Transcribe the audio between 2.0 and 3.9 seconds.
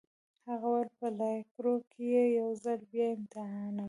يې یو ځل بیا امتحانوم.